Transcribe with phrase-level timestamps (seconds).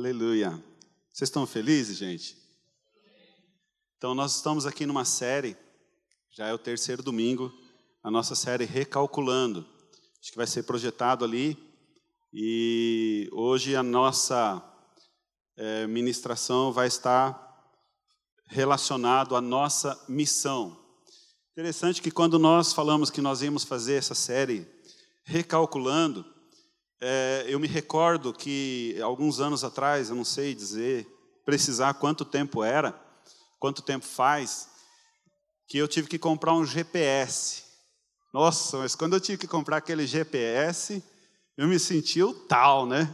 [0.00, 0.52] Aleluia.
[1.12, 2.34] Vocês estão felizes, gente?
[3.98, 5.54] Então, nós estamos aqui numa série,
[6.30, 7.52] já é o terceiro domingo,
[8.02, 9.66] a nossa série Recalculando.
[10.18, 11.54] Acho que vai ser projetado ali.
[12.32, 14.64] E hoje a nossa
[15.54, 17.70] é, ministração vai estar
[18.46, 20.82] relacionado à nossa missão.
[21.52, 24.66] Interessante que quando nós falamos que nós íamos fazer essa série
[25.24, 26.24] Recalculando,
[27.00, 31.06] é, eu me recordo que alguns anos atrás, eu não sei dizer,
[31.44, 32.94] precisar quanto tempo era,
[33.58, 34.68] quanto tempo faz,
[35.66, 37.62] que eu tive que comprar um GPS.
[38.34, 41.02] Nossa, mas quando eu tive que comprar aquele GPS,
[41.56, 43.12] eu me senti o tal, né?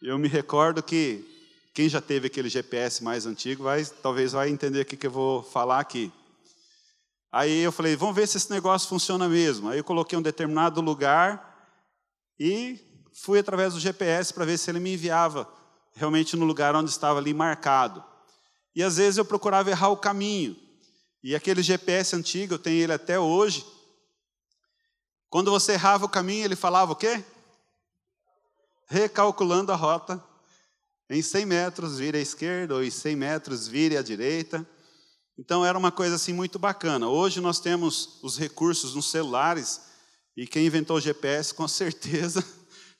[0.00, 1.26] Eu me recordo que
[1.74, 5.42] quem já teve aquele GPS mais antigo vai, talvez vai entender o que eu vou
[5.42, 6.12] falar aqui.
[7.32, 9.68] Aí eu falei, vamos ver se esse negócio funciona mesmo.
[9.68, 11.74] Aí eu coloquei um determinado lugar
[12.38, 12.89] e
[13.22, 15.46] fui através do GPS para ver se ele me enviava
[15.92, 18.02] realmente no lugar onde estava ali marcado.
[18.74, 20.56] E às vezes eu procurava errar o caminho.
[21.22, 23.66] E aquele GPS antigo, eu tenho ele até hoje.
[25.28, 27.22] Quando você errava o caminho, ele falava o quê?
[28.86, 30.22] Recalculando a rota.
[31.10, 34.66] Em 100 metros, vire à esquerda, ou em 100 metros, vire à direita.
[35.36, 37.08] Então era uma coisa assim muito bacana.
[37.08, 39.82] Hoje nós temos os recursos nos celulares,
[40.36, 42.42] e quem inventou o GPS, com certeza,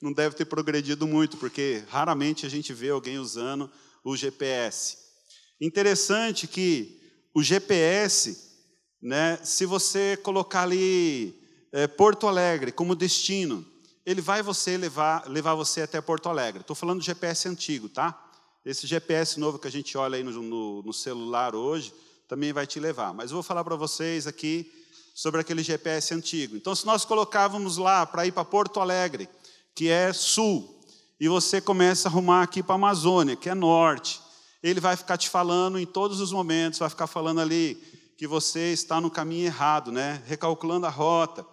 [0.00, 3.70] não deve ter progredido muito, porque raramente a gente vê alguém usando
[4.02, 4.96] o GPS.
[5.60, 7.00] Interessante que
[7.34, 8.50] o GPS,
[9.00, 11.38] né, se você colocar ali
[11.70, 13.64] é, Porto Alegre como destino,
[14.04, 16.62] ele vai você levar, levar você até Porto Alegre.
[16.62, 18.18] Estou falando do GPS antigo, tá?
[18.64, 21.92] Esse GPS novo que a gente olha aí no, no, no celular hoje
[22.26, 23.12] também vai te levar.
[23.12, 24.70] Mas eu vou falar para vocês aqui
[25.14, 26.56] sobre aquele GPS antigo.
[26.56, 29.28] Então, se nós colocávamos lá para ir para Porto Alegre,
[29.74, 30.80] que é sul,
[31.20, 34.20] e você começa a arrumar aqui para a Amazônia, que é norte.
[34.62, 37.74] Ele vai ficar te falando em todos os momentos, vai ficar falando ali
[38.16, 40.22] que você está no caminho errado, né?
[40.26, 41.46] Recalculando a rota.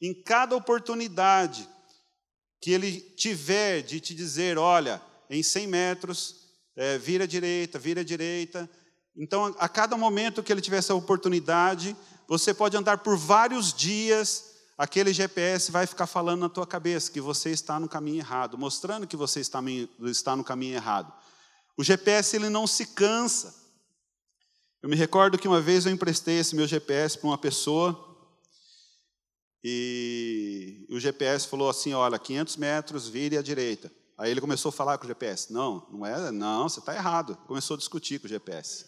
[0.00, 1.68] Em cada oportunidade
[2.60, 6.36] que ele tiver de te dizer, olha, em 100 metros,
[6.76, 8.68] é, vira à direita, vira à direita.
[9.16, 11.96] Então, a cada momento que ele tiver essa oportunidade,
[12.26, 17.20] você pode andar por vários dias aquele GPS vai ficar falando na tua cabeça que
[17.20, 19.60] você está no caminho errado, mostrando que você está,
[20.36, 21.12] no caminho errado.
[21.76, 23.54] O GPS ele não se cansa.
[24.82, 28.12] Eu me recordo que uma vez eu emprestei esse meu GPS para uma pessoa
[29.62, 33.90] e o GPS falou assim, olha, 500 metros, vire à direita.
[34.18, 35.52] Aí ele começou a falar com o GPS.
[35.52, 37.36] Não, não é, não, você está errado.
[37.46, 38.86] Começou a discutir com o GPS.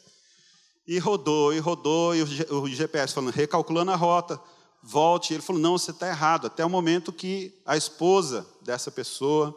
[0.86, 4.40] E rodou, e rodou, e o GPS falando, recalculando a rota
[4.86, 5.34] volte.
[5.34, 6.46] Ele falou: não, você está errado.
[6.46, 9.56] Até o momento que a esposa dessa pessoa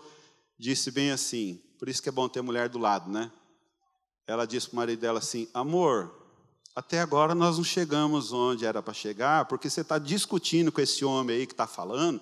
[0.58, 3.32] disse bem assim: por isso que é bom ter mulher do lado, né?
[4.28, 6.14] Ela disse para o marido dela assim: amor,
[6.76, 11.06] até agora nós não chegamos onde era para chegar, porque você está discutindo com esse
[11.06, 12.20] homem aí que está falando.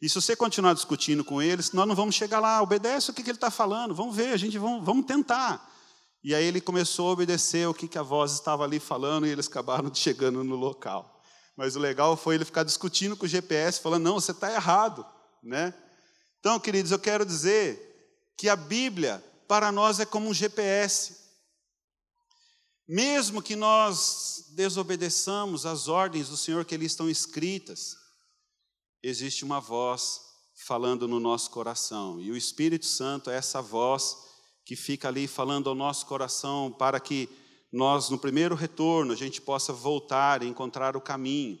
[0.00, 3.22] E se você continuar discutindo com ele, nós não vamos chegar lá, obedece o que,
[3.22, 5.72] que ele está falando, vamos ver, a gente vamos, vamos tentar.
[6.22, 9.30] E aí ele começou a obedecer o que, que a voz estava ali falando e
[9.30, 11.15] eles acabaram chegando no local.
[11.56, 15.06] Mas o legal foi ele ficar discutindo com o GPS, falando: não, você está errado.
[15.42, 15.72] Né?
[16.38, 17.82] Então, queridos, eu quero dizer
[18.36, 21.24] que a Bíblia, para nós, é como um GPS.
[22.86, 27.96] Mesmo que nós desobedeçamos as ordens do Senhor que ali estão escritas,
[29.02, 30.20] existe uma voz
[30.66, 32.20] falando no nosso coração.
[32.20, 34.16] E o Espírito Santo é essa voz
[34.64, 37.28] que fica ali falando ao nosso coração para que
[37.76, 41.58] nós, no primeiro retorno, a gente possa voltar e encontrar o caminho.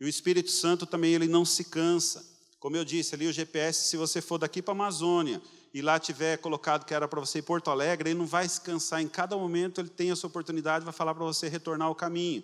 [0.00, 2.24] E o Espírito Santo também, ele não se cansa.
[2.58, 5.40] Como eu disse ali, o GPS, se você for daqui para a Amazônia
[5.74, 8.58] e lá tiver colocado que era para você ir Porto Alegre, ele não vai se
[8.62, 9.02] cansar.
[9.02, 12.42] Em cada momento ele tem essa oportunidade, vai falar para você retornar ao caminho.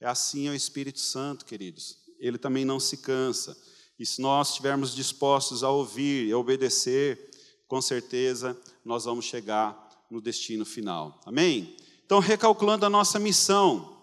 [0.00, 1.98] É assim é o Espírito Santo, queridos.
[2.18, 3.54] Ele também não se cansa.
[3.98, 7.30] E se nós estivermos dispostos a ouvir e a obedecer,
[7.68, 11.20] com certeza nós vamos chegar no destino final.
[11.26, 11.76] Amém?
[12.06, 14.00] Então, recalculando a nossa missão,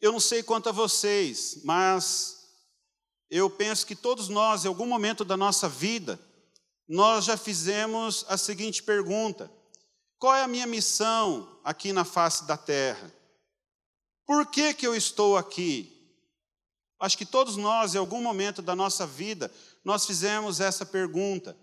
[0.00, 2.52] eu não sei quanto a vocês, mas
[3.28, 6.20] eu penso que todos nós, em algum momento da nossa vida,
[6.88, 9.50] nós já fizemos a seguinte pergunta:
[10.20, 13.12] qual é a minha missão aqui na face da terra?
[14.24, 15.90] Por que, que eu estou aqui?
[17.00, 19.52] Acho que todos nós, em algum momento da nossa vida,
[19.84, 21.56] nós fizemos essa pergunta.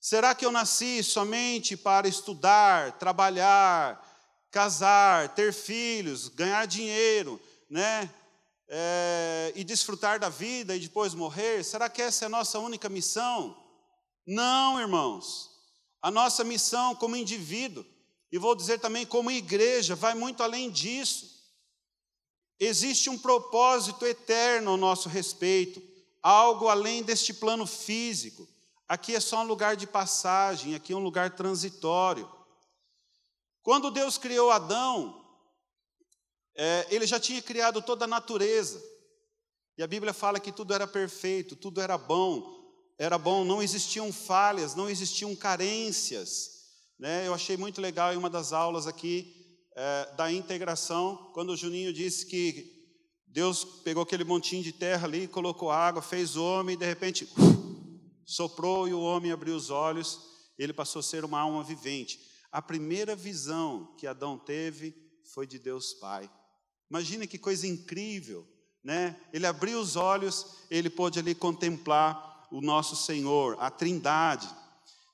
[0.00, 4.09] Será que eu nasci somente para estudar, trabalhar,
[4.50, 8.12] casar, ter filhos, ganhar dinheiro, né?
[8.68, 11.64] É, e desfrutar da vida e depois morrer?
[11.64, 13.56] Será que essa é a nossa única missão?
[14.26, 15.50] Não, irmãos.
[16.00, 17.84] A nossa missão como indivíduo,
[18.30, 21.40] e vou dizer também como igreja, vai muito além disso.
[22.58, 25.82] Existe um propósito eterno ao nosso respeito,
[26.22, 28.48] algo além deste plano físico.
[28.88, 32.30] Aqui é só um lugar de passagem, aqui é um lugar transitório.
[33.62, 35.24] Quando Deus criou Adão,
[36.56, 38.82] é, ele já tinha criado toda a natureza.
[39.76, 42.60] E a Bíblia fala que tudo era perfeito, tudo era bom,
[42.98, 46.50] era bom, não existiam falhas, não existiam carências.
[46.98, 47.26] Né?
[47.26, 49.40] Eu achei muito legal em uma das aulas aqui
[49.74, 52.78] é, da integração, quando o Juninho disse que
[53.26, 57.28] Deus pegou aquele montinho de terra ali, colocou água, fez o homem e de repente
[58.26, 60.20] soprou e o homem abriu os olhos,
[60.58, 62.20] ele passou a ser uma alma vivente.
[62.52, 64.94] A primeira visão que Adão teve
[65.24, 66.30] foi de Deus Pai.
[66.90, 68.46] Imagina que coisa incrível,
[68.82, 69.16] né?
[69.32, 74.48] Ele abriu os olhos, ele pôde ali contemplar o nosso Senhor, a Trindade.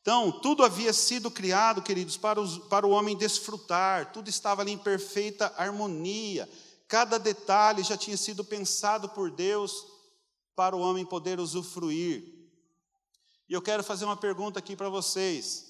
[0.01, 4.73] Então, tudo havia sido criado, queridos, para, os, para o homem desfrutar, tudo estava ali
[4.73, 6.49] em perfeita harmonia,
[6.89, 9.85] cada detalhe já tinha sido pensado por Deus
[10.55, 12.23] para o homem poder usufruir.
[13.49, 15.66] E eu quero fazer uma pergunta aqui para vocês.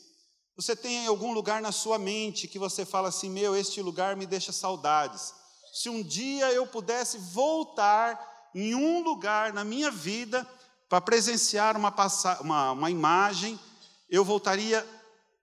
[0.56, 4.26] Você tem algum lugar na sua mente que você fala assim: meu, este lugar me
[4.26, 5.35] deixa saudades?
[5.73, 10.49] Se um dia eu pudesse voltar em um lugar na minha vida
[10.88, 11.94] para presenciar uma,
[12.41, 13.61] uma, uma imagem
[14.08, 14.87] eu voltaria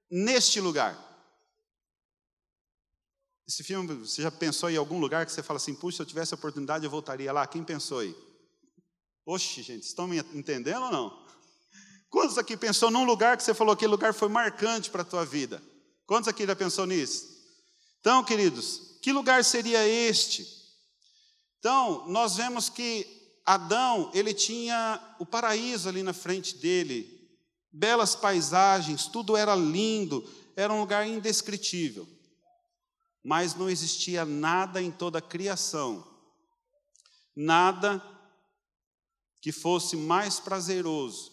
[0.10, 0.98] neste lugar.
[3.48, 6.06] Esse filme, você já pensou em algum lugar que você fala assim, puxa, se eu
[6.06, 7.45] tivesse a oportunidade eu voltaria lá?
[7.45, 8.15] Quem pensou aí?
[9.25, 11.23] Oxe, gente, estão me entendendo ou não?
[12.13, 15.25] Quantos aqui pensou num lugar que você falou que lugar foi marcante para a tua
[15.25, 15.60] vida?
[16.06, 17.27] Quantos aqui já pensou nisso?
[18.00, 20.48] Então, queridos, que lugar seria este?
[21.57, 23.07] Então, nós vemos que
[23.44, 27.36] Adão, ele tinha o paraíso ali na frente dele,
[27.71, 30.24] belas paisagens, tudo era lindo,
[30.56, 32.07] era um lugar indescritível.
[33.24, 36.07] Mas não existia nada em toda a criação,
[37.36, 38.00] nada
[39.42, 41.32] que fosse mais prazeroso,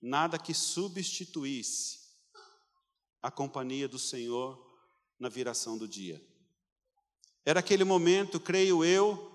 [0.00, 1.98] nada que substituísse
[3.22, 4.58] a companhia do Senhor
[5.18, 6.20] na viração do dia.
[7.44, 9.30] Era aquele momento, creio eu,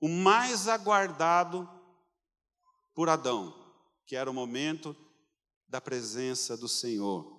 [0.00, 1.68] o mais aguardado
[2.94, 3.58] por Adão
[4.08, 4.96] que era o momento
[5.68, 7.38] da presença do Senhor.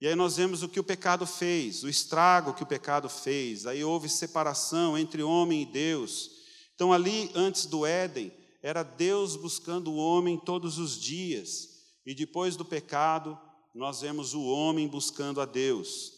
[0.00, 3.66] E aí nós vemos o que o pecado fez, o estrago que o pecado fez.
[3.66, 6.30] Aí houve separação entre homem e Deus.
[6.76, 11.68] Então, ali, antes do Éden, era Deus buscando o homem todos os dias.
[12.04, 13.38] E depois do pecado,
[13.74, 16.12] nós vemos o homem buscando a Deus.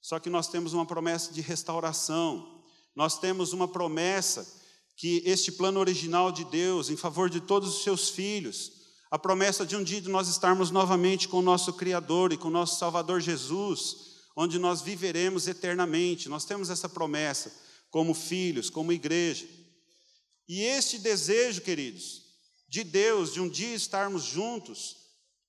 [0.00, 2.62] Só que nós temos uma promessa de restauração.
[2.94, 4.46] Nós temos uma promessa
[4.96, 8.76] que este plano original de Deus em favor de todos os seus filhos
[9.10, 12.48] a promessa de um dia de nós estarmos novamente com o nosso Criador e com
[12.48, 13.96] o nosso Salvador Jesus,
[14.34, 16.28] onde nós viveremos eternamente.
[16.28, 17.52] Nós temos essa promessa
[17.90, 19.46] como filhos, como igreja.
[20.48, 22.22] E este desejo, queridos,
[22.68, 24.96] de Deus, de um dia estarmos juntos,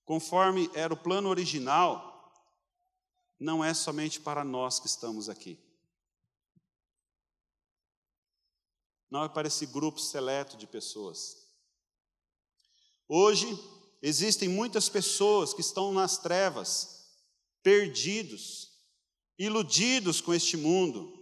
[0.06, 2.18] conforme era o plano original,
[3.40, 5.60] não é somente para nós que estamos aqui.
[9.10, 11.48] Não é para esse grupo seleto de pessoas.
[13.08, 13.48] Hoje,
[14.02, 17.08] existem muitas pessoas que estão nas trevas,
[17.64, 18.72] perdidos,
[19.38, 21.17] iludidos com este mundo,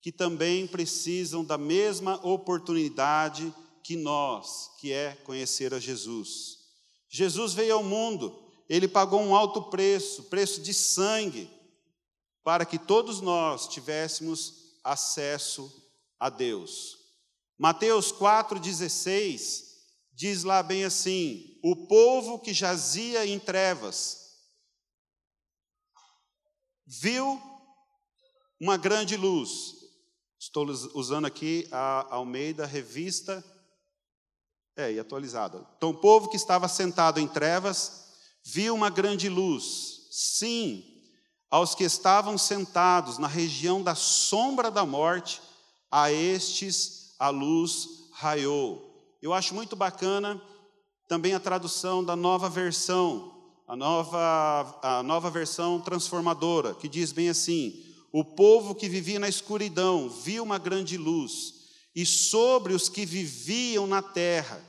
[0.00, 3.52] que também precisam da mesma oportunidade
[3.82, 6.58] que nós, que é conhecer a Jesus.
[7.08, 8.38] Jesus veio ao mundo,
[8.68, 11.50] ele pagou um alto preço, preço de sangue,
[12.44, 15.72] para que todos nós tivéssemos acesso
[16.18, 16.96] a Deus.
[17.58, 19.64] Mateus 4,16
[20.12, 24.28] diz lá bem assim: o povo que jazia em trevas
[26.86, 27.40] viu
[28.60, 29.77] uma grande luz.
[30.38, 33.44] Estou usando aqui a Almeida Revista,
[34.78, 35.66] é, e atualizada.
[35.76, 38.04] Então, o povo que estava sentado em trevas
[38.44, 40.06] viu uma grande luz.
[40.12, 40.84] Sim,
[41.50, 45.42] aos que estavam sentados na região da sombra da morte,
[45.90, 49.16] a estes a luz raiou.
[49.20, 50.40] Eu acho muito bacana
[51.08, 53.34] também a tradução da nova versão,
[53.66, 59.28] a nova, a nova versão transformadora, que diz bem assim: O povo que vivia na
[59.28, 61.54] escuridão viu uma grande luz,
[61.94, 64.64] e sobre os que viviam na terra,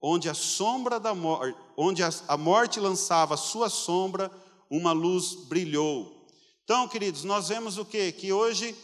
[0.00, 4.30] onde a sombra da morte, onde a morte lançava a sua sombra,
[4.70, 6.26] uma luz brilhou.
[6.64, 8.12] Então, queridos, nós vemos o que?
[8.12, 8.74] Que hoje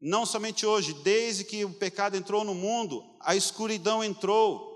[0.00, 4.74] não somente hoje, desde que o pecado entrou no mundo, a escuridão entrou.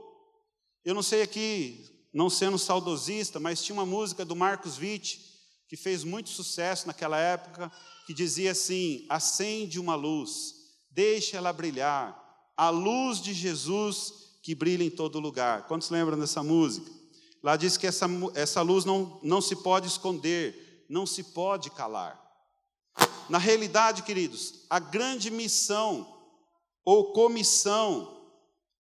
[0.85, 5.20] Eu não sei aqui não sendo saudosista, mas tinha uma música do Marcos Witt,
[5.68, 7.70] que fez muito sucesso naquela época,
[8.11, 10.57] que dizia assim: acende uma luz,
[10.90, 12.21] deixa ela brilhar,
[12.57, 15.69] a luz de Jesus que brilha em todo lugar.
[15.69, 16.90] Quantos lembram dessa música?
[17.40, 22.21] Lá diz que essa, essa luz não, não se pode esconder, não se pode calar.
[23.29, 26.05] Na realidade, queridos, a grande missão
[26.85, 28.26] ou comissão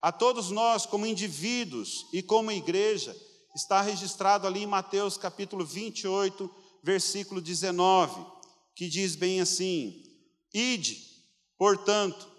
[0.02, 3.16] a todos nós, como indivíduos e como igreja,
[3.56, 6.50] está registrado ali em Mateus capítulo 28,
[6.82, 8.39] versículo 19,
[8.80, 10.02] que diz bem assim:
[10.54, 11.06] Ide,
[11.58, 12.32] portanto,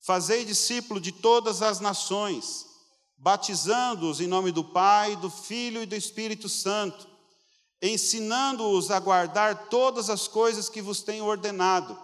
[0.00, 2.64] fazei discípulo de todas as nações,
[3.18, 7.08] batizando-os em nome do Pai, do Filho e do Espírito Santo,
[7.82, 11.98] ensinando-os a guardar todas as coisas que vos tenho ordenado.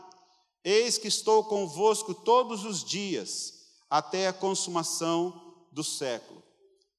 [0.64, 3.52] Eis que estou convosco todos os dias
[3.88, 6.42] até a consumação do século.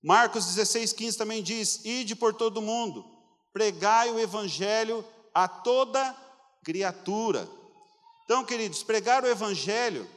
[0.02, 3.06] Marcos 16, 15 também diz: Ide por todo o mundo,
[3.52, 6.29] pregai o evangelho a toda
[6.64, 7.50] criatura.
[8.26, 10.10] Então, queridos, pregar o evangelho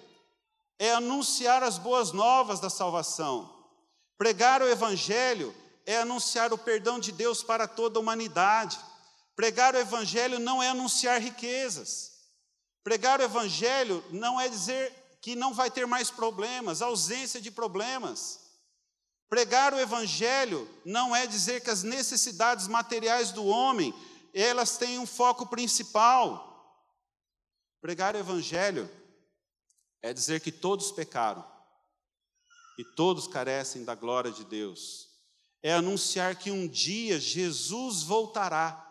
[0.79, 3.51] é anunciar as boas novas da salvação.
[4.19, 5.55] Pregar o evangelho
[5.87, 8.79] é anunciar o perdão de Deus para toda a humanidade.
[9.35, 12.13] Pregar o evangelho não é anunciar riquezas.
[12.85, 18.41] Pregar o evangelho não é dizer que não vai ter mais problemas, ausência de problemas.
[19.29, 23.95] Pregar o evangelho não é dizer que as necessidades materiais do homem,
[24.41, 26.51] elas têm um foco principal.
[27.81, 28.89] Pregar o evangelho
[30.01, 31.45] é dizer que todos pecaram
[32.79, 35.11] e todos carecem da glória de Deus.
[35.63, 38.89] É anunciar que um dia Jesus voltará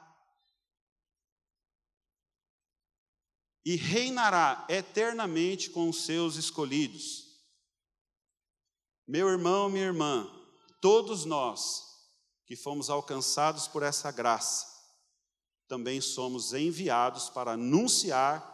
[3.66, 7.32] e reinará eternamente com os seus escolhidos.
[9.08, 10.30] Meu irmão, minha irmã,
[10.80, 11.92] todos nós
[12.46, 14.71] que fomos alcançados por essa graça,
[15.72, 18.46] também somos enviados para anunciar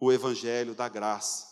[0.00, 1.46] o evangelho da graça.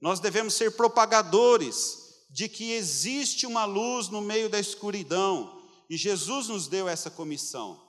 [0.00, 5.60] Nós devemos ser propagadores de que existe uma luz no meio da escuridão,
[5.90, 7.82] e Jesus nos deu essa comissão.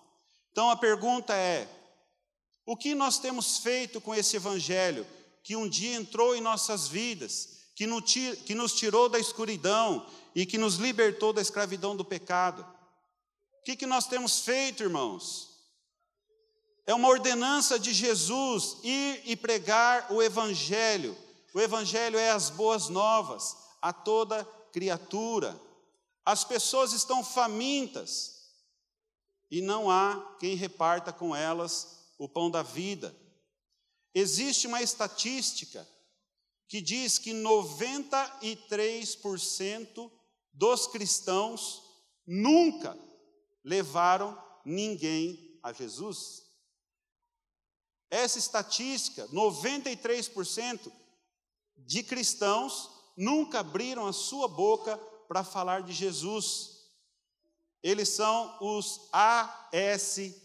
[0.52, 1.70] Então a pergunta é:
[2.66, 5.06] o que nós temos feito com esse evangelho
[5.44, 10.78] que um dia entrou em nossas vidas, que nos tirou da escuridão e que nos
[10.78, 12.66] libertou da escravidão do pecado?
[13.60, 15.51] O que, nós temos feito, irmãos?
[16.92, 21.18] É uma ordenança de Jesus ir e pregar o Evangelho.
[21.54, 24.44] O Evangelho é as boas novas a toda
[24.74, 25.58] criatura.
[26.26, 28.42] As pessoas estão famintas
[29.50, 33.16] e não há quem reparta com elas o pão da vida.
[34.14, 35.88] Existe uma estatística
[36.68, 40.12] que diz que 93%
[40.52, 41.84] dos cristãos
[42.28, 43.00] nunca
[43.64, 46.51] levaram ninguém a Jesus.
[48.12, 50.92] Essa estatística, 93%
[51.78, 54.98] de cristãos nunca abriram a sua boca
[55.30, 56.90] para falar de Jesus.
[57.82, 60.36] Eles são os ASD,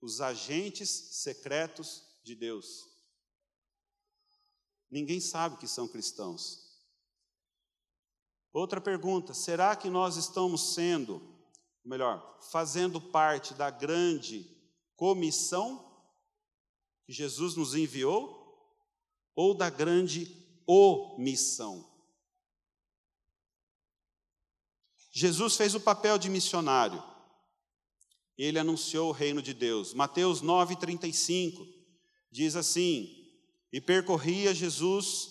[0.00, 2.86] os agentes secretos de Deus.
[4.88, 6.68] Ninguém sabe que são cristãos.
[8.52, 11.20] Outra pergunta: será que nós estamos sendo,
[11.84, 14.48] melhor, fazendo parte da grande
[14.96, 15.87] comissão
[17.08, 18.36] que Jesus nos enviou
[19.34, 20.30] ou da grande
[20.66, 21.88] omissão?
[25.10, 27.02] Jesus fez o papel de missionário
[28.38, 29.92] ele anunciou o reino de Deus.
[29.92, 31.66] Mateus 9:35
[32.30, 33.10] diz assim:
[33.72, 35.30] E percorria Jesus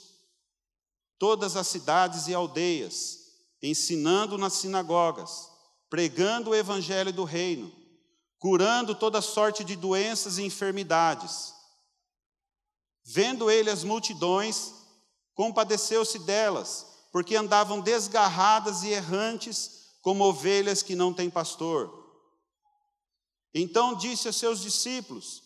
[1.18, 3.18] todas as cidades e aldeias,
[3.64, 5.50] ensinando nas sinagogas,
[5.90, 7.74] pregando o evangelho do reino,
[8.38, 11.54] curando toda sorte de doenças e enfermidades.
[13.10, 14.74] Vendo ele as multidões,
[15.34, 22.06] compadeceu-se delas, porque andavam desgarradas e errantes, como ovelhas que não têm pastor.
[23.54, 25.42] Então disse a seus discípulos: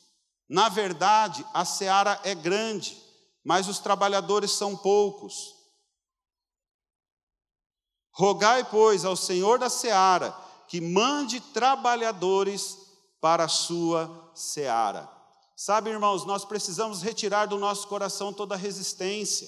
[0.50, 3.00] Na verdade, a seara é grande,
[3.44, 5.56] mas os trabalhadores são poucos.
[8.12, 10.36] Rogai, pois, ao Senhor da seara
[10.68, 12.78] que mande trabalhadores
[13.20, 15.21] para a sua seara.
[15.64, 19.48] Sabe, irmãos, nós precisamos retirar do nosso coração toda resistência.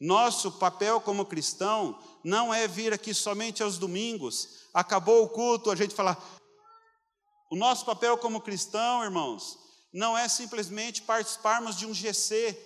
[0.00, 5.76] Nosso papel como cristão não é vir aqui somente aos domingos, acabou o culto, a
[5.76, 6.20] gente falar,
[7.48, 9.56] o nosso papel como cristão, irmãos,
[9.92, 12.58] não é simplesmente participarmos de um GC.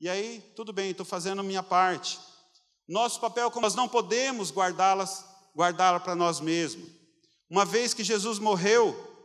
[0.00, 2.20] E aí, tudo bem, estou fazendo a minha parte.
[2.88, 6.88] Nosso papel, como nós não podemos guardá-las guardá-la para nós mesmos.
[7.50, 9.15] Uma vez que Jesus morreu,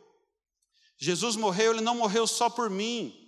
[1.01, 3.27] Jesus morreu, ele não morreu só por mim,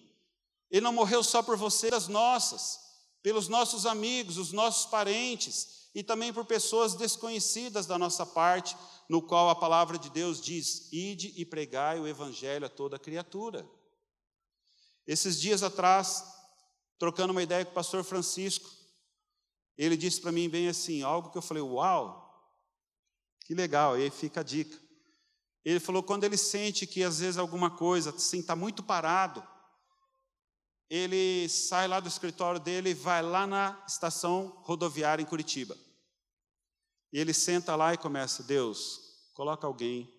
[0.70, 2.80] ele não morreu só por você, das nossas,
[3.24, 8.78] pelos nossos amigos, os nossos parentes e também por pessoas desconhecidas da nossa parte,
[9.10, 13.68] no qual a palavra de Deus diz: ide e pregai o evangelho a toda criatura.
[15.08, 16.24] Esses dias atrás,
[17.00, 18.70] trocando uma ideia com o pastor Francisco,
[19.76, 22.24] ele disse para mim bem assim, algo que eu falei, uau,
[23.48, 24.83] que legal, e aí fica a dica.
[25.64, 29.46] Ele falou, quando ele sente que às vezes alguma coisa, assim, está muito parado,
[30.90, 35.76] ele sai lá do escritório dele e vai lá na estação rodoviária em Curitiba.
[37.12, 39.00] E ele senta lá e começa, Deus,
[39.34, 40.12] coloca alguém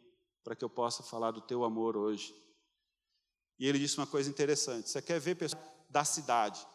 [0.43, 2.35] para que eu possa falar do teu amor hoje.
[3.59, 6.67] E ele disse uma coisa interessante, você quer ver pessoas da cidade.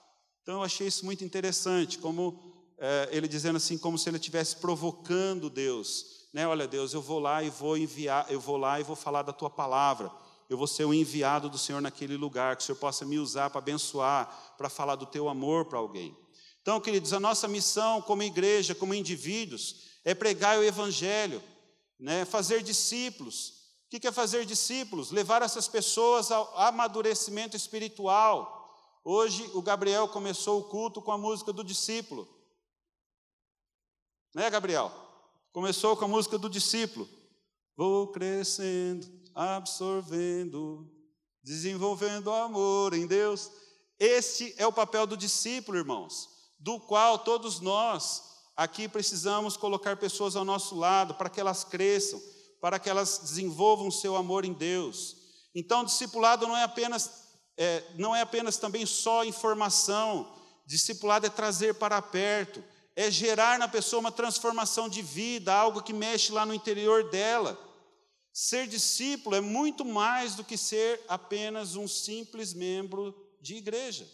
[0.42, 4.56] Então eu achei isso muito interessante, como é, ele dizendo assim, como se ele estivesse
[4.56, 6.19] provocando Deus.
[6.32, 6.48] Né?
[6.48, 9.34] Olha, Deus, eu vou lá e vou enviar, eu vou lá e vou falar da
[9.34, 10.12] tua palavra.
[10.50, 13.50] Eu vou ser o enviado do Senhor naquele lugar, que o Senhor possa me usar
[13.50, 16.18] para abençoar, para falar do teu amor para alguém.
[16.62, 21.42] Então, queridos, a nossa missão como igreja, como indivíduos, é pregar o evangelho,
[22.00, 22.26] né?
[22.26, 23.60] fazer discípulos.
[23.86, 25.12] O que é fazer discípulos?
[25.12, 28.56] Levar essas pessoas ao amadurecimento espiritual.
[29.04, 32.28] Hoje o Gabriel começou o culto com a música do discípulo.
[34.34, 35.09] Né, Gabriel?
[35.52, 37.10] Começou com a música do discípulo.
[37.76, 40.88] Vou crescendo, absorvendo,
[41.44, 43.50] desenvolvendo amor em Deus.
[44.00, 46.30] Este é o papel do discípulo, irmãos,
[46.60, 48.24] do qual todos nós
[48.56, 52.22] aqui precisamos colocar pessoas ao nosso lado para que elas cresçam,
[52.62, 55.16] para que elas desenvolvam seu amor em Deus.
[55.56, 57.28] Então, discipulado não é apenas
[57.58, 60.32] é, não é apenas também só informação.
[60.66, 62.64] Discipulado é trazer para perto,
[63.00, 67.58] é gerar na pessoa uma transformação de vida, algo que mexe lá no interior dela.
[68.34, 74.06] Ser discípulo é muito mais do que ser apenas um simples membro de igreja.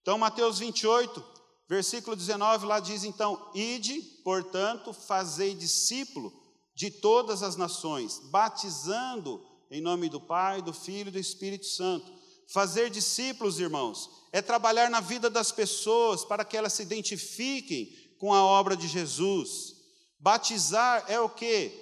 [0.00, 1.24] Então, Mateus 28,
[1.68, 6.36] versículo 19, lá diz: Então, ide, portanto, fazei discípulo
[6.74, 12.12] de todas as nações, batizando em nome do Pai, do Filho e do Espírito Santo.
[12.52, 18.34] Fazer discípulos, irmãos, é trabalhar na vida das pessoas para que elas se identifiquem com
[18.34, 19.74] a obra de Jesus.
[20.18, 21.72] Batizar é o que?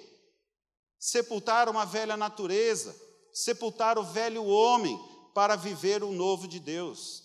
[0.97, 2.95] Sepultar uma velha natureza,
[3.33, 4.97] sepultar o velho homem
[5.35, 7.21] para viver o novo de Deus.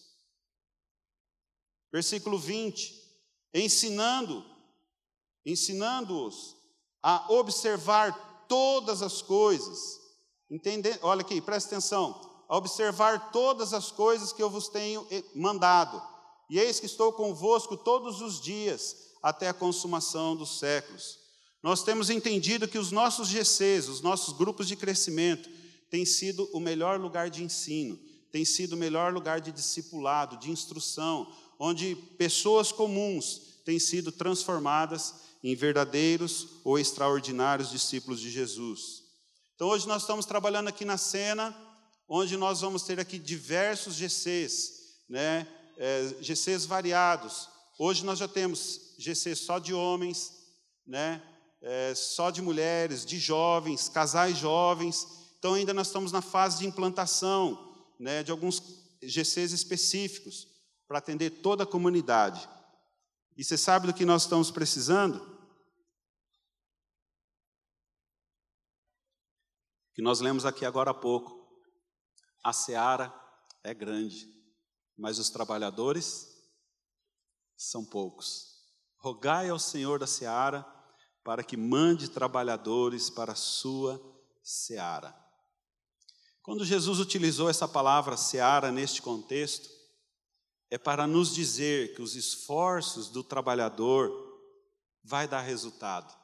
[1.92, 3.00] Versículo 20:
[3.54, 4.44] ensinando,
[5.44, 6.56] ensinando-os
[7.00, 10.00] a observar todas as coisas.
[10.50, 10.98] Entende?
[11.00, 16.02] Olha aqui, presta atenção a observar todas as coisas que eu vos tenho eh, mandado.
[16.48, 21.18] E eis que estou convosco todos os dias, até a consumação dos séculos.
[21.62, 25.48] Nós temos entendido que os nossos GCs, os nossos grupos de crescimento,
[25.90, 27.98] têm sido o melhor lugar de ensino,
[28.30, 35.14] têm sido o melhor lugar de discipulado, de instrução, onde pessoas comuns têm sido transformadas
[35.42, 39.02] em verdadeiros ou extraordinários discípulos de Jesus.
[39.56, 41.56] Então, hoje nós estamos trabalhando aqui na cena
[42.08, 45.46] onde nós vamos ter aqui diversos GCs, né?
[45.76, 47.48] É, GCs variados.
[47.78, 50.32] Hoje nós já temos GCs só de homens,
[50.86, 51.22] né?
[51.60, 55.06] É, só de mulheres, de jovens, casais jovens.
[55.38, 58.22] Então ainda nós estamos na fase de implantação, né?
[58.22, 58.62] De alguns
[59.02, 60.48] GCs específicos
[60.86, 62.48] para atender toda a comunidade.
[63.36, 65.36] E você sabe do que nós estamos precisando?
[69.92, 71.35] Que nós lemos aqui agora há pouco.
[72.46, 73.12] A seara
[73.64, 74.32] é grande,
[74.96, 76.28] mas os trabalhadores
[77.56, 78.62] são poucos.
[78.98, 80.64] Rogai ao Senhor da seara
[81.24, 84.00] para que mande trabalhadores para a sua
[84.44, 85.12] seara.
[86.40, 89.68] Quando Jesus utilizou essa palavra seara neste contexto,
[90.70, 94.08] é para nos dizer que os esforços do trabalhador
[95.02, 96.16] vai dar resultado.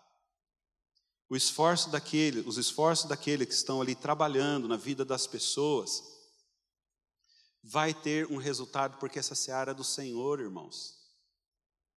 [1.33, 6.12] O esforço daquele, os esforços daquele que estão ali trabalhando na vida das pessoas,
[7.63, 10.95] vai ter um resultado, porque essa seara é do Senhor, irmãos.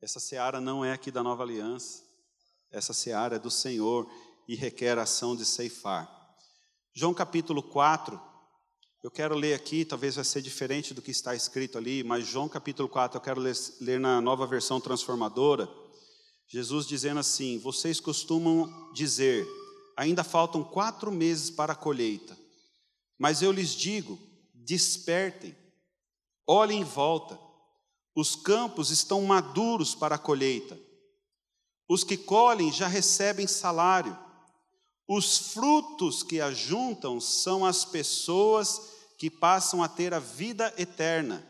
[0.02, 2.04] Essa seara não é aqui da nova aliança.
[2.72, 4.08] Essa seara é do Senhor
[4.48, 6.10] e requer ação de ceifar.
[6.94, 8.22] João capítulo 4,
[9.04, 12.48] eu quero ler aqui, talvez vai ser diferente do que está escrito ali, mas João
[12.48, 15.70] capítulo 4, eu quero ler, ler na nova versão transformadora.
[16.48, 19.48] Jesus dizendo assim: Vocês costumam dizer,
[19.98, 22.38] ainda faltam quatro meses para a colheita,
[23.18, 24.20] mas eu lhes digo,
[24.66, 25.56] despertem,
[26.48, 27.40] olhem em volta,
[28.16, 30.80] os campos estão maduros para a colheita.
[31.88, 34.18] Os que colhem já recebem salário.
[35.08, 41.46] Os frutos que ajuntam são as pessoas que passam a ter a vida eterna.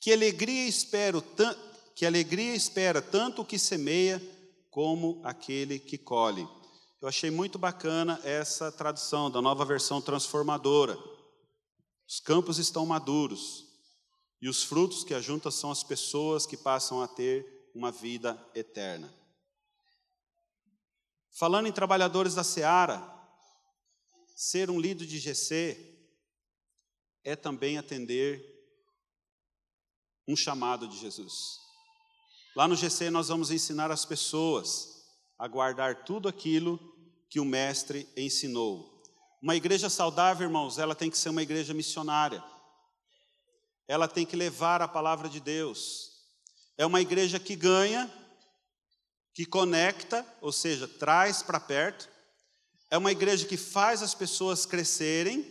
[0.00, 1.24] Que alegria espero,
[1.94, 4.22] que alegria espera tanto o que semeia
[4.70, 6.46] como aquele que colhe.
[7.00, 11.15] Eu achei muito bacana essa tradução da nova versão transformadora.
[12.08, 13.66] Os campos estão maduros
[14.40, 19.12] e os frutos que ajuntam são as pessoas que passam a ter uma vida eterna.
[21.30, 23.02] Falando em trabalhadores da seara,
[24.34, 25.94] ser um líder de GC
[27.24, 28.56] é também atender
[30.28, 31.60] um chamado de Jesus.
[32.54, 35.04] Lá no GC nós vamos ensinar as pessoas
[35.38, 36.78] a guardar tudo aquilo
[37.28, 38.95] que o mestre ensinou.
[39.46, 42.42] Uma igreja saudável, irmãos, ela tem que ser uma igreja missionária.
[43.86, 46.10] Ela tem que levar a palavra de Deus.
[46.76, 48.12] É uma igreja que ganha,
[49.32, 52.08] que conecta, ou seja, traz para perto.
[52.90, 55.46] É uma igreja que faz as pessoas crescerem,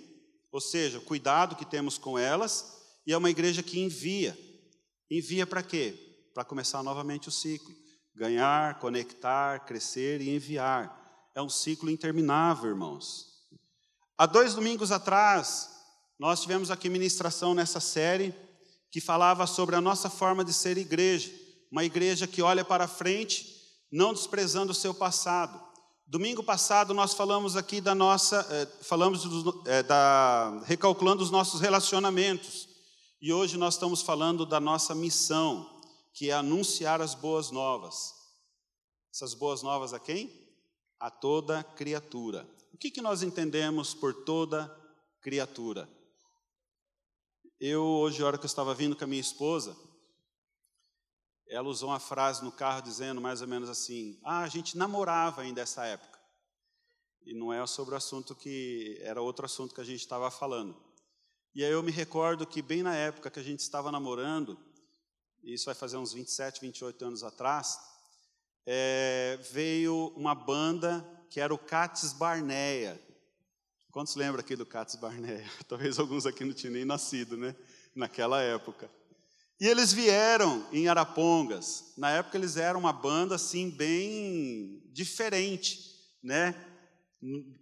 [0.52, 2.86] ou seja, cuidado que temos com elas.
[3.08, 4.38] E é uma igreja que envia.
[5.10, 5.98] Envia para quê?
[6.34, 7.74] para começar novamente o ciclo.
[8.14, 11.32] Ganhar, conectar, crescer e enviar.
[11.34, 13.35] É um ciclo interminável, irmãos.
[14.18, 15.70] Há dois domingos atrás,
[16.18, 18.34] nós tivemos aqui ministração nessa série
[18.90, 21.30] que falava sobre a nossa forma de ser igreja.
[21.70, 23.54] Uma igreja que olha para frente,
[23.92, 25.62] não desprezando o seu passado.
[26.08, 31.60] Domingo passado nós falamos aqui da nossa, eh, falamos do, eh, da recalculando os nossos
[31.60, 32.70] relacionamentos.
[33.22, 35.82] E hoje nós estamos falando da nossa missão
[36.14, 38.14] que é anunciar as boas novas.
[39.14, 40.32] Essas boas novas a quem?
[40.98, 42.55] A toda criatura.
[42.76, 44.70] O que, que nós entendemos por toda
[45.22, 45.90] criatura?
[47.58, 49.74] Eu, hoje, a hora que eu estava vindo com a minha esposa,
[51.48, 55.42] ela usou uma frase no carro dizendo mais ou menos assim: Ah, a gente namorava
[55.42, 56.20] ainda essa época.
[57.26, 59.00] E não é sobre o assunto que.
[59.00, 60.76] Era outro assunto que a gente estava falando.
[61.56, 64.60] E aí eu me recordo que, bem na época que a gente estava namorando,
[65.42, 67.80] isso vai fazer uns 27, 28 anos atrás,
[68.66, 72.98] é, veio uma banda que era o Cates Barneia.
[73.92, 75.46] Quantos lembram aqui do Cates Barneia?
[75.68, 77.54] Talvez alguns aqui não tinham nem nascido, né?
[77.94, 78.90] Naquela época.
[79.60, 81.92] E eles vieram em Arapongas.
[81.98, 85.78] Na época eles eram uma banda assim bem diferente,
[86.24, 86.56] né?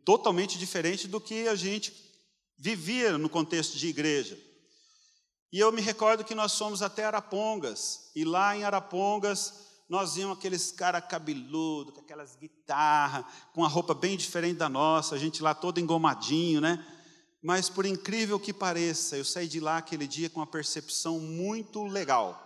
[0.06, 1.96] Totalmente diferente do que a gente
[2.56, 4.38] vivia no contexto de igreja.
[5.52, 10.36] E eu me recordo que nós fomos até Arapongas, e lá em Arapongas nós vimos
[10.36, 15.44] aqueles caras cabeludos, com aquelas guitarras, com a roupa bem diferente da nossa, a gente
[15.44, 16.84] lá todo engomadinho, né?
[17.44, 21.84] Mas por incrível que pareça, eu saí de lá aquele dia com uma percepção muito
[21.84, 22.42] legal.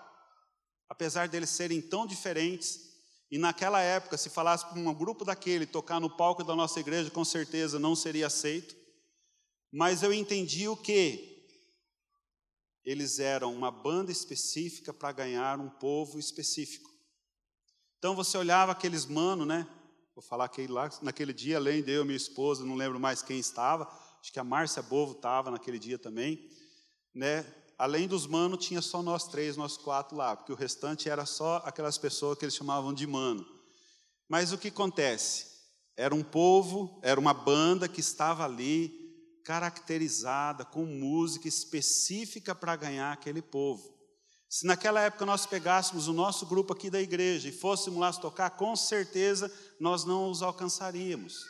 [0.90, 2.82] Apesar deles serem tão diferentes,
[3.32, 7.10] e naquela época, se falasse para um grupo daquele tocar no palco da nossa igreja,
[7.10, 8.76] com certeza não seria aceito.
[9.72, 11.38] Mas eu entendi o que?
[12.88, 16.97] eles eram uma banda específica para ganhar um povo específico.
[18.00, 19.68] Então você olhava aqueles mano, né?
[20.14, 23.40] Vou falar que lá naquele dia, além de eu minha esposa, não lembro mais quem
[23.40, 26.48] estava, acho que a Márcia Bovo estava naquele dia também,
[27.14, 27.46] né?
[27.78, 31.58] Além dos mano, tinha só nós três, nós quatro lá, porque o restante era só
[31.66, 33.46] aquelas pessoas que eles chamavam de mano.
[34.30, 35.58] Mas o que acontece?
[35.96, 43.12] Era um povo, era uma banda que estava ali caracterizada, com música específica para ganhar
[43.12, 43.97] aquele povo.
[44.50, 48.52] Se naquela época nós pegássemos o nosso grupo aqui da igreja e fôssemos lá tocar,
[48.52, 51.46] com certeza nós não os alcançaríamos.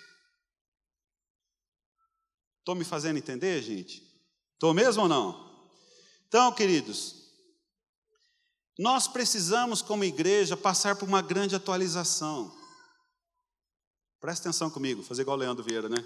[2.60, 4.02] Estou me fazendo entender, gente?
[4.54, 5.48] Estou mesmo ou não?
[6.28, 7.16] Então, queridos,
[8.78, 12.54] nós precisamos, como igreja, passar por uma grande atualização.
[14.20, 15.98] Presta atenção comigo, fazer igual o Leandro Vieira, né?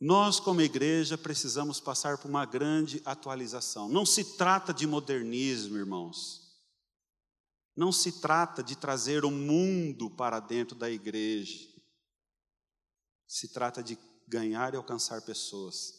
[0.00, 3.86] Nós, como igreja, precisamos passar por uma grande atualização.
[3.86, 6.40] Não se trata de modernismo, irmãos.
[7.76, 11.68] Não se trata de trazer o mundo para dentro da igreja.
[13.26, 15.92] Se trata de ganhar e alcançar pessoas.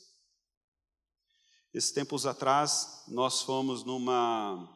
[1.71, 4.67] Esses tempos atrás, nós fomos numa,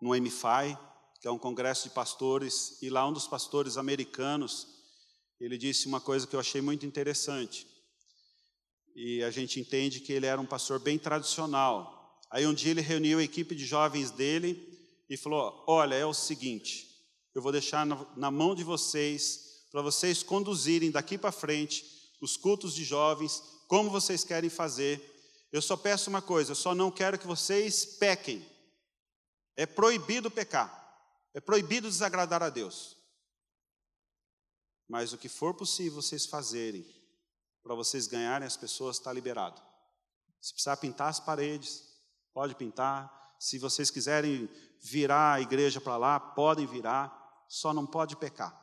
[0.00, 0.78] numa MFI,
[1.20, 4.68] que é um congresso de pastores, e lá um dos pastores americanos,
[5.40, 7.71] ele disse uma coisa que eu achei muito interessante
[8.94, 12.20] e a gente entende que ele era um pastor bem tradicional.
[12.30, 14.78] Aí um dia ele reuniu a equipe de jovens dele
[15.08, 16.88] e falou: Olha, é o seguinte,
[17.34, 21.84] eu vou deixar na mão de vocês, para vocês conduzirem daqui para frente
[22.20, 25.10] os cultos de jovens, como vocês querem fazer.
[25.50, 28.46] Eu só peço uma coisa, eu só não quero que vocês pequem.
[29.56, 30.80] É proibido pecar.
[31.34, 32.96] É proibido desagradar a Deus.
[34.88, 36.86] Mas o que for possível vocês fazerem
[37.62, 39.60] para vocês ganharem as pessoas está liberado.
[40.40, 41.84] Se precisar pintar as paredes,
[42.34, 43.36] pode pintar.
[43.38, 44.48] Se vocês quiserem
[44.82, 48.58] virar a igreja para lá, podem virar, só não pode pecar.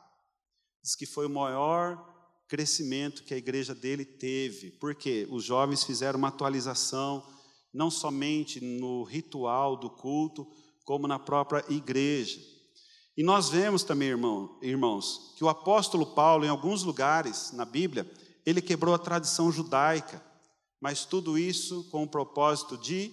[0.82, 2.06] Diz que foi o maior
[2.48, 7.24] crescimento que a igreja dele teve, porque os jovens fizeram uma atualização,
[7.72, 10.46] não somente no ritual do culto,
[10.84, 12.40] como na própria igreja.
[13.16, 18.10] E nós vemos também, irmão, irmãos, que o apóstolo Paulo, em alguns lugares na Bíblia,
[18.44, 20.22] ele quebrou a tradição judaica,
[20.80, 23.12] mas tudo isso com o propósito de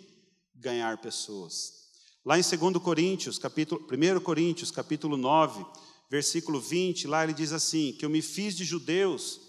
[0.56, 1.78] ganhar pessoas.
[2.26, 5.66] Lá em 2 Coríntios, capítulo, 1 Coríntios, capítulo 9,
[6.10, 9.40] versículo 20, lá ele diz assim: que eu me fiz de judeus,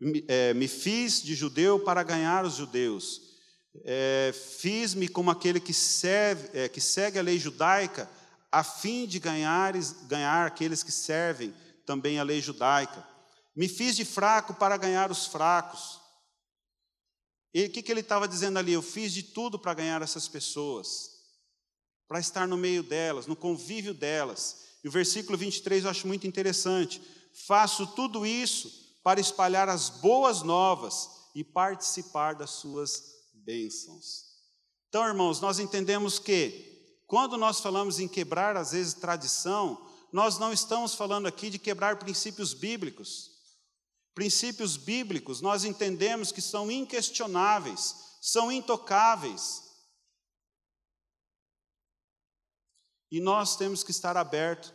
[0.00, 3.20] me, é, me fiz de judeu para ganhar os judeus,
[3.84, 8.10] é, fiz-me como aquele que, serve, é, que segue a lei judaica,
[8.50, 9.74] a fim de ganhar,
[10.08, 11.54] ganhar aqueles que servem
[11.86, 13.06] também a lei judaica.
[13.60, 16.00] Me fiz de fraco para ganhar os fracos.
[17.52, 18.72] E o que, que ele estava dizendo ali?
[18.72, 21.10] Eu fiz de tudo para ganhar essas pessoas,
[22.08, 24.78] para estar no meio delas, no convívio delas.
[24.82, 27.02] E o versículo 23 eu acho muito interessante.
[27.34, 34.24] Faço tudo isso para espalhar as boas novas e participar das suas bênçãos.
[34.88, 40.50] Então, irmãos, nós entendemos que quando nós falamos em quebrar, às vezes, tradição, nós não
[40.50, 43.29] estamos falando aqui de quebrar princípios bíblicos.
[44.14, 49.62] Princípios bíblicos nós entendemos que são inquestionáveis, são intocáveis.
[53.10, 54.72] E nós temos que estar abertos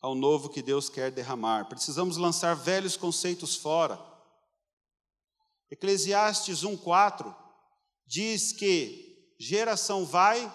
[0.00, 1.66] ao novo que Deus quer derramar.
[1.66, 3.98] Precisamos lançar velhos conceitos fora.
[5.70, 7.34] Eclesiastes 1:4
[8.06, 10.52] diz que geração vai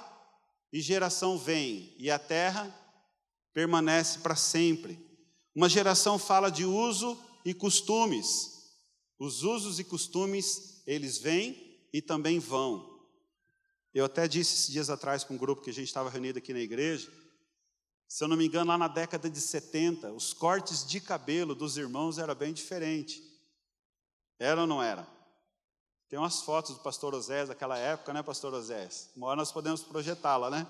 [0.72, 2.74] e geração vem, e a terra
[3.54, 5.09] permanece para sempre.
[5.60, 8.72] Uma geração fala de uso e costumes.
[9.20, 12.98] Os usos e costumes, eles vêm e também vão.
[13.94, 16.54] Eu até disse esses dias atrás para um grupo que a gente estava reunido aqui
[16.54, 17.12] na igreja,
[18.08, 21.76] se eu não me engano, lá na década de 70, os cortes de cabelo dos
[21.76, 23.22] irmãos era bem diferente.
[24.40, 25.06] Era ou não era?
[26.08, 29.10] Tem umas fotos do pastor Osés daquela época, né, pastor Osés?
[29.14, 30.66] Uma hora nós podemos projetá-la, né?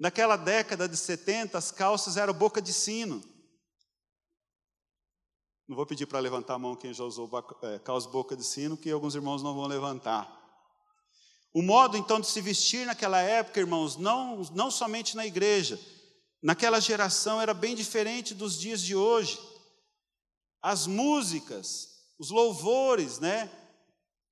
[0.00, 3.22] Naquela década de 70, as calças eram boca de sino.
[5.68, 7.30] Não vou pedir para levantar a mão quem já usou
[7.62, 10.40] é, calça boca de sino, que alguns irmãos não vão levantar.
[11.52, 15.78] O modo então de se vestir naquela época, irmãos, não, não somente na igreja,
[16.42, 19.38] naquela geração era bem diferente dos dias de hoje.
[20.62, 23.50] As músicas, os louvores, né,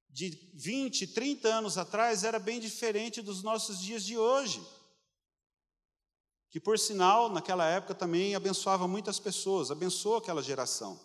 [0.09, 4.66] de 20, 30 anos atrás era bem diferente dos nossos dias de hoje.
[6.50, 10.98] Que por sinal, naquela época também abençoava muitas pessoas, abençoou aquela geração.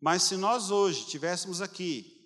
[0.00, 2.18] Mas se nós hoje tivéssemos aqui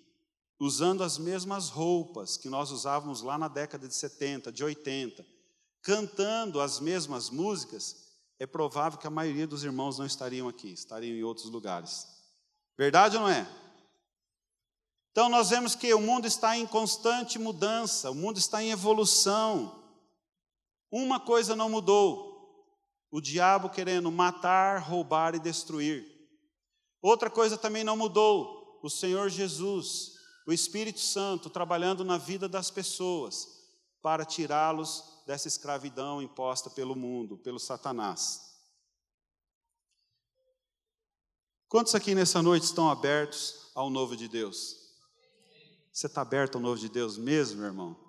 [0.59, 5.25] usando as mesmas roupas que nós usávamos lá na década de 70, de 80,
[5.81, 8.03] cantando as mesmas músicas,
[8.39, 12.07] é provável que a maioria dos irmãos não estariam aqui, estariam em outros lugares.
[12.77, 13.47] Verdade ou não é?
[15.11, 19.83] Então nós vemos que o mundo está em constante mudança, o mundo está em evolução.
[20.89, 22.32] Uma coisa não mudou:
[23.13, 26.03] o diabo querendo matar, roubar e destruir.
[26.99, 30.13] Outra coisa também não mudou: o Senhor Jesus
[30.45, 33.47] o Espírito Santo trabalhando na vida das pessoas
[34.01, 38.51] para tirá-los dessa escravidão imposta pelo mundo, pelo Satanás.
[41.69, 44.75] Quantos aqui nessa noite estão abertos ao novo de Deus?
[45.91, 48.02] Você está aberto ao novo de Deus mesmo, meu irmão?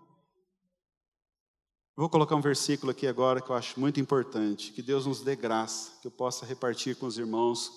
[1.97, 4.73] Vou colocar um versículo aqui agora que eu acho muito importante.
[4.73, 7.71] Que Deus nos dê graça, que eu possa repartir com os irmãos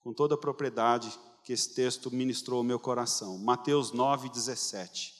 [0.00, 3.38] com toda a propriedade que esse texto ministrou ao meu coração.
[3.38, 5.14] Mateus 9, 17.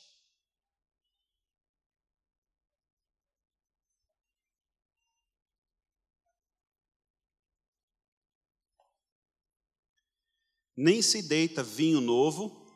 [10.77, 12.67] Nem se deita vinho novo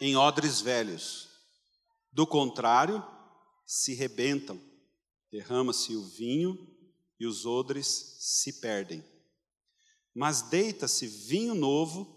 [0.00, 1.28] em odres velhos.
[2.12, 3.04] Do contrário,
[3.66, 4.67] se rebentam,
[5.30, 6.56] derrama-se o vinho
[7.18, 9.04] e os odres se perdem.
[10.14, 12.16] Mas deita-se vinho novo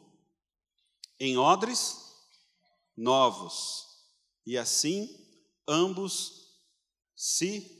[1.19, 1.97] em odres
[2.97, 3.87] novos,
[4.45, 5.07] e assim
[5.67, 6.41] ambos
[7.15, 7.79] se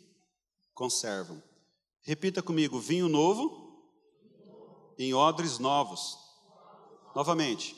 [0.74, 1.42] conservam.
[2.02, 3.62] Repita comigo: vinho novo
[4.98, 6.18] em odres novos.
[7.16, 7.76] Novamente.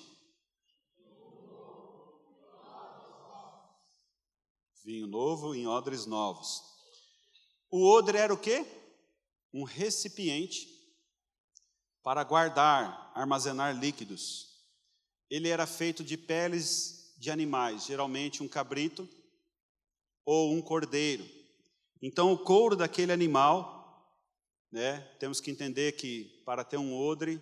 [4.84, 6.73] Vinho novo em odres novos.
[7.76, 8.64] O odre era o quê?
[9.52, 10.68] Um recipiente
[12.04, 14.48] para guardar, armazenar líquidos.
[15.28, 19.10] Ele era feito de peles de animais, geralmente um cabrito
[20.24, 21.28] ou um cordeiro.
[22.00, 24.08] Então, o couro daquele animal,
[24.72, 27.42] né, temos que entender que para ter um odre,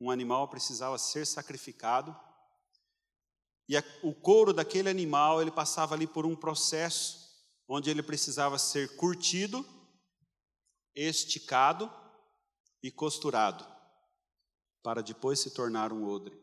[0.00, 2.16] um animal precisava ser sacrificado.
[3.68, 7.27] E a, o couro daquele animal, ele passava ali por um processo
[7.68, 9.64] onde ele precisava ser curtido,
[10.94, 11.92] esticado
[12.82, 13.66] e costurado,
[14.82, 16.36] para depois se tornar um odre.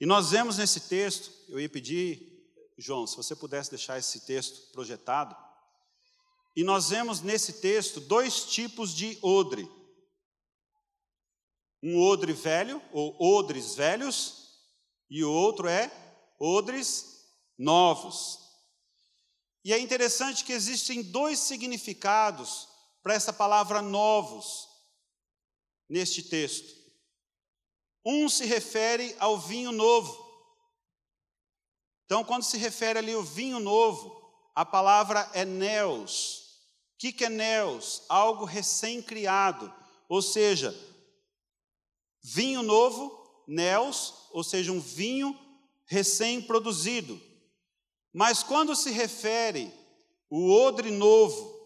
[0.00, 4.70] E nós vemos nesse texto, eu ia pedir, João, se você pudesse deixar esse texto
[4.70, 5.36] projetado,
[6.54, 9.68] e nós vemos nesse texto dois tipos de odre.
[11.82, 14.58] Um odre velho, ou odres velhos,
[15.10, 15.90] e o outro é
[16.38, 18.47] odres novos.
[19.68, 22.66] E é interessante que existem dois significados
[23.02, 24.66] para essa palavra novos
[25.86, 26.74] neste texto.
[28.02, 30.26] Um se refere ao vinho novo.
[32.06, 36.38] Então, quando se refere ali ao vinho novo, a palavra é neos.
[36.94, 38.04] O que, que é neos?
[38.08, 39.70] Algo recém-criado.
[40.08, 40.74] Ou seja,
[42.22, 45.38] vinho novo, neos, ou seja, um vinho
[45.84, 47.27] recém-produzido.
[48.12, 49.72] Mas quando se refere
[50.30, 51.58] o odre novo,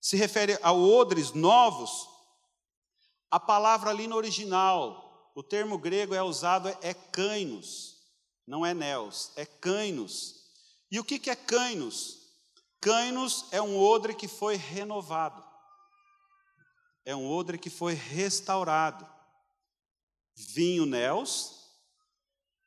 [0.00, 2.08] se refere a odres novos,
[3.30, 7.96] a palavra ali no original, o termo grego é usado é kainos,
[8.46, 10.46] não é neos, é kainos.
[10.90, 12.18] E o que é kainos?
[12.80, 15.44] Kainos é um odre que foi renovado,
[17.04, 19.06] é um odre que foi restaurado.
[20.34, 21.66] Vinho neos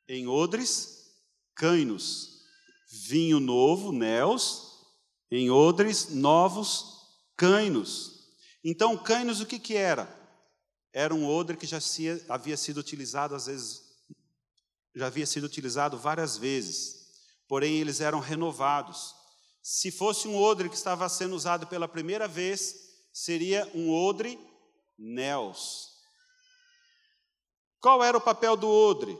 [0.08, 1.10] em odres
[1.54, 2.39] kainos,
[2.90, 4.80] vinho novo, neos,
[5.30, 8.28] em odres novos, cainos.
[8.64, 10.20] Então, cainos o que, que era?
[10.92, 11.78] era um odre que já
[12.28, 13.82] havia sido utilizado às vezes,
[14.94, 17.06] já havia sido utilizado várias vezes,
[17.48, 19.14] porém eles eram renovados.
[19.62, 22.74] Se fosse um odre que estava sendo usado pela primeira vez,
[23.12, 24.38] seria um odre
[24.98, 25.88] Nels.
[27.80, 29.18] Qual era o papel do odre?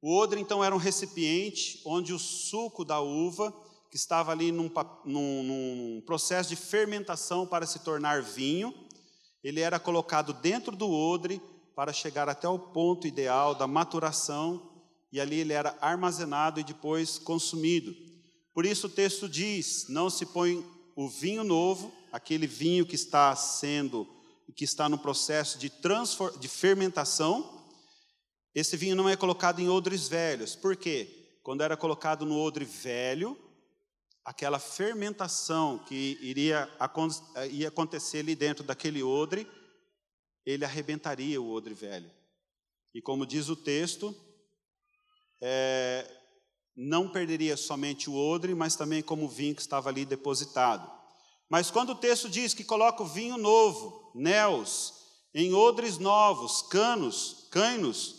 [0.00, 3.52] O odre então era um recipiente onde o suco da uva,
[3.90, 4.70] que estava ali num,
[5.04, 8.72] num, num processo de fermentação para se tornar vinho,
[9.42, 11.40] ele era colocado dentro do odre
[11.74, 14.70] para chegar até o ponto ideal da maturação,
[15.10, 17.94] e ali ele era armazenado e depois consumido.
[18.52, 23.34] Por isso o texto diz: não se põe o vinho novo, aquele vinho que está
[23.36, 24.06] sendo,
[24.54, 25.72] que está no processo de,
[26.40, 27.57] de fermentação,
[28.58, 30.56] esse vinho não é colocado em odres velhos.
[30.56, 31.38] Por quê?
[31.42, 33.38] Quando era colocado no odre velho,
[34.24, 36.68] aquela fermentação que iria
[37.50, 39.46] ia acontecer ali dentro daquele odre,
[40.44, 42.10] ele arrebentaria o odre velho.
[42.94, 44.14] E como diz o texto,
[45.40, 46.10] é,
[46.76, 50.90] não perderia somente o odre, mas também como o vinho que estava ali depositado.
[51.48, 54.94] Mas quando o texto diz que coloca o vinho novo, néus,
[55.34, 58.17] em odres novos, canos, cainos,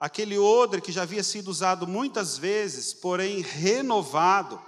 [0.00, 4.60] aquele odre que já havia sido usado muitas vezes, porém renovado,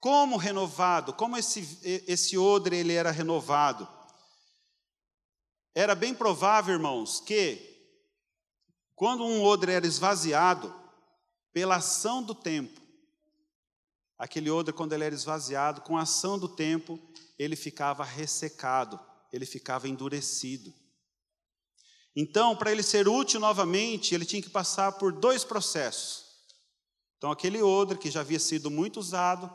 [0.00, 1.12] como renovado?
[1.12, 3.86] Como esse, esse odre ele era renovado?
[5.74, 7.70] Era bem provável, irmãos, que
[8.94, 10.74] quando um odre era esvaziado,
[11.52, 12.80] pela ação do tempo,
[14.18, 16.98] aquele odre, quando ele era esvaziado, com a ação do tempo,
[17.38, 18.98] ele ficava ressecado,
[19.32, 20.72] ele ficava endurecido.
[22.16, 26.24] Então, para ele ser útil novamente, ele tinha que passar por dois processos.
[27.18, 29.50] Então, aquele odre que já havia sido muito usado,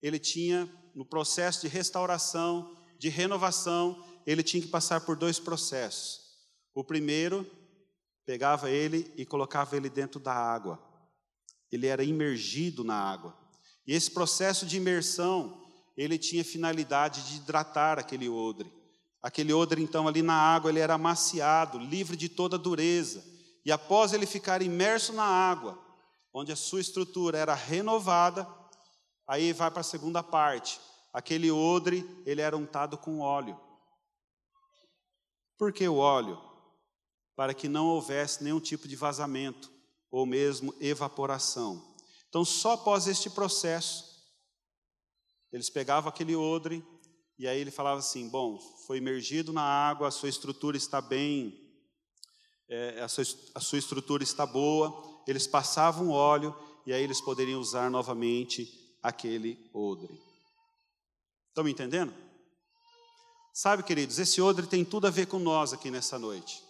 [0.00, 6.20] ele tinha, no processo de restauração, de renovação, ele tinha que passar por dois processos.
[6.74, 7.46] O primeiro,
[8.24, 10.82] pegava ele e colocava ele dentro da água.
[11.70, 13.36] Ele era imergido na água.
[13.86, 15.60] E esse processo de imersão,
[15.96, 18.72] ele tinha finalidade de hidratar aquele odre.
[19.22, 23.24] Aquele odre, então, ali na água, ele era amaciado, livre de toda dureza.
[23.64, 25.78] E após ele ficar imerso na água,
[26.34, 28.46] onde a sua estrutura era renovada,
[29.26, 30.80] Aí vai para a segunda parte.
[31.12, 33.58] Aquele odre, ele era untado com óleo.
[35.56, 36.38] Por que o óleo?
[37.36, 39.70] Para que não houvesse nenhum tipo de vazamento
[40.10, 41.94] ou mesmo evaporação.
[42.28, 44.04] Então, só após este processo,
[45.52, 46.84] eles pegavam aquele odre
[47.42, 51.60] e aí ele falava assim: bom, foi imergido na água, a sua estrutura está bem,
[52.68, 55.20] é, a, sua, a sua estrutura está boa.
[55.26, 56.54] Eles passavam óleo
[56.86, 60.22] e aí eles poderiam usar novamente aquele odre.
[61.48, 62.14] Estão me entendendo?
[63.52, 66.62] Sabe, queridos, esse odre tem tudo a ver com nós aqui nessa noite.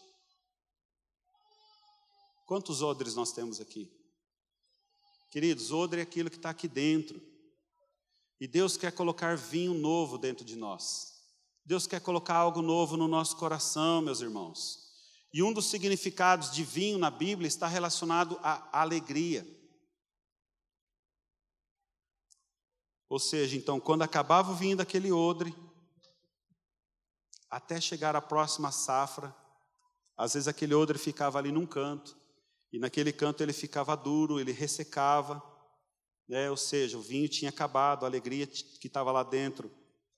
[2.46, 3.92] Quantos odres nós temos aqui?
[5.30, 7.31] Queridos, odre é aquilo que está aqui dentro.
[8.42, 11.12] E Deus quer colocar vinho novo dentro de nós.
[11.64, 14.80] Deus quer colocar algo novo no nosso coração, meus irmãos.
[15.32, 19.46] E um dos significados de vinho na Bíblia está relacionado à alegria.
[23.08, 25.54] Ou seja, então, quando acabava o vinho daquele odre,
[27.48, 29.32] até chegar à próxima safra,
[30.16, 32.18] às vezes aquele odre ficava ali num canto,
[32.72, 35.40] e naquele canto ele ficava duro, ele ressecava,
[36.28, 36.50] né?
[36.50, 39.70] ou seja, o vinho tinha acabado, a alegria que estava lá dentro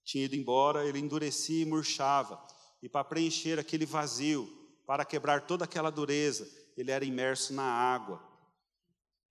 [0.04, 2.40] tinha ido embora, ele endurecia e murchava.
[2.82, 4.46] E para preencher aquele vazio,
[4.86, 6.46] para quebrar toda aquela dureza,
[6.76, 8.22] ele era imerso na água.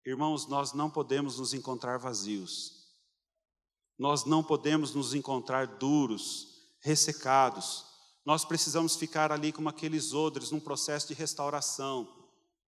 [0.06, 2.84] Irmãos, nós não podemos nos encontrar vazios.
[3.98, 6.48] Nós não podemos nos encontrar duros,
[6.82, 7.86] ressecados.
[8.26, 12.12] Nós precisamos ficar ali como aqueles odres num processo de restauração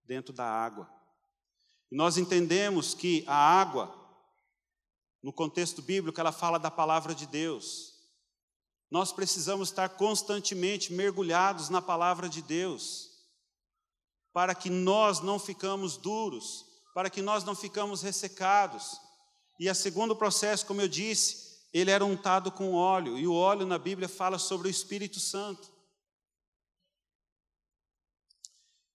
[0.05, 0.89] dentro da água.
[1.95, 3.89] Nós entendemos que a água,
[5.23, 7.93] no contexto bíblico, ela fala da palavra de Deus.
[8.91, 13.11] Nós precisamos estar constantemente mergulhados na palavra de Deus,
[14.33, 18.99] para que nós não ficamos duros, para que nós não ficamos ressecados.
[19.57, 23.65] E a segundo processo, como eu disse, ele era untado com óleo, e o óleo
[23.65, 25.71] na Bíblia fala sobre o Espírito Santo.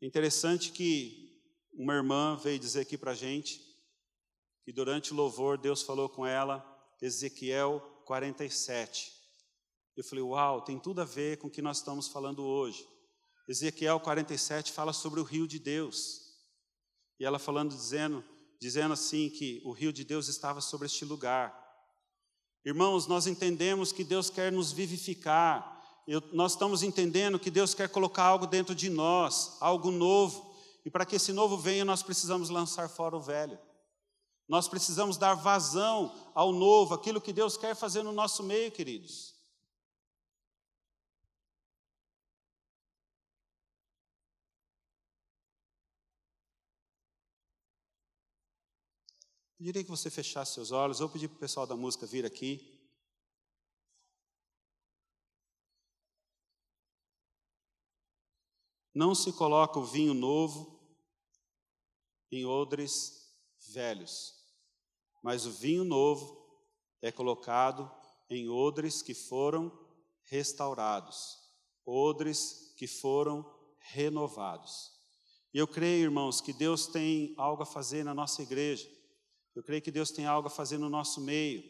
[0.03, 1.20] Interessante que
[1.83, 3.59] uma irmã veio dizer aqui para a gente
[4.63, 6.63] que durante o louvor Deus falou com ela,
[7.01, 9.11] Ezequiel 47.
[9.97, 12.87] Eu falei, uau, tem tudo a ver com o que nós estamos falando hoje.
[13.49, 16.35] Ezequiel 47 fala sobre o rio de Deus.
[17.19, 18.23] E ela falando, dizendo,
[18.61, 21.59] dizendo assim que o rio de Deus estava sobre este lugar.
[22.63, 27.89] Irmãos, nós entendemos que Deus quer nos vivificar, Eu, nós estamos entendendo que Deus quer
[27.89, 30.50] colocar algo dentro de nós, algo novo,
[30.85, 33.59] e para que esse novo venha, nós precisamos lançar fora o velho.
[34.49, 39.35] Nós precisamos dar vazão ao novo, aquilo que Deus quer fazer no nosso meio, queridos.
[49.57, 52.80] Pediria que você fechasse seus olhos, ou pedir para o pessoal da música vir aqui.
[58.95, 60.81] Não se coloca o vinho novo
[62.31, 63.35] em odres
[63.73, 64.35] velhos,
[65.23, 66.41] mas o vinho novo
[67.03, 67.91] é colocado
[68.29, 69.73] em odres que foram
[70.25, 71.39] restaurados,
[71.85, 73.45] odres que foram
[73.79, 74.93] renovados.
[75.53, 78.89] E eu creio, irmãos, que Deus tem algo a fazer na nossa igreja.
[79.55, 81.65] Eu creio que Deus tem algo a fazer no nosso meio,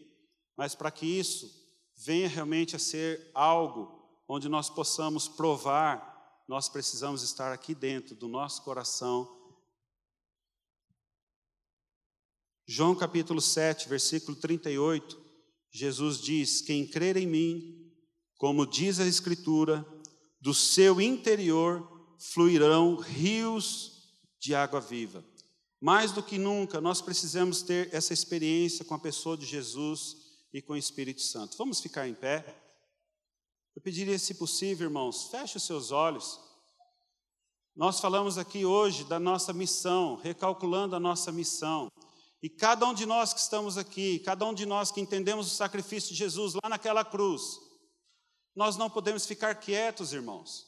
[0.56, 1.50] mas para que isso
[1.96, 3.98] venha realmente a ser algo
[4.28, 6.09] onde nós possamos provar,
[6.51, 9.38] nós precisamos estar aqui dentro do nosso coração.
[12.66, 15.16] João capítulo 7, versículo 38,
[15.70, 17.94] Jesus diz: Quem crer em mim,
[18.36, 19.86] como diz a Escritura,
[20.40, 21.88] do seu interior
[22.18, 25.24] fluirão rios de água viva.
[25.80, 30.16] Mais do que nunca, nós precisamos ter essa experiência com a pessoa de Jesus
[30.53, 31.57] e com o Espírito Santo.
[31.57, 32.59] Vamos ficar em pé?
[33.80, 36.38] Eu pediria, se possível, irmãos, feche os seus olhos.
[37.74, 41.90] Nós falamos aqui hoje da nossa missão, recalculando a nossa missão.
[42.42, 45.56] E cada um de nós que estamos aqui, cada um de nós que entendemos o
[45.56, 47.58] sacrifício de Jesus lá naquela cruz,
[48.54, 50.66] nós não podemos ficar quietos, irmãos.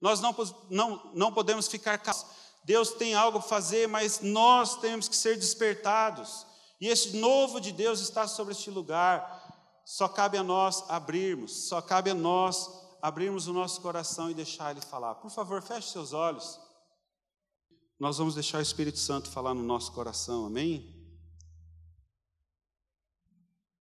[0.00, 0.34] Nós não,
[0.68, 2.26] não, não podemos ficar calmos
[2.64, 6.44] Deus tem algo a fazer, mas nós temos que ser despertados.
[6.80, 9.37] E esse novo de Deus está sobre este lugar.
[9.90, 12.68] Só cabe a nós abrirmos, só cabe a nós
[13.00, 15.14] abrirmos o nosso coração e deixar Ele falar.
[15.14, 16.60] Por favor, feche seus olhos.
[17.98, 20.97] Nós vamos deixar o Espírito Santo falar no nosso coração, amém?